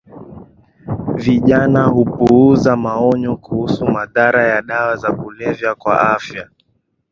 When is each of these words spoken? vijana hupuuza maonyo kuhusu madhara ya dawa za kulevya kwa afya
vijana 1.15 1.85
hupuuza 1.87 2.75
maonyo 2.77 3.37
kuhusu 3.37 3.85
madhara 3.85 4.47
ya 4.47 4.61
dawa 4.61 4.95
za 4.95 5.11
kulevya 5.11 5.75
kwa 5.75 6.01
afya 6.01 6.49